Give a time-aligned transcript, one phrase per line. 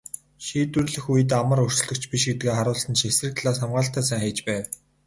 [0.45, 4.63] Шийдвэрлэх үед амар өрсөлдөгч биш гэдгээ харуулсан ч эсрэг талаас хамгаалалтаа сайн хийж байв.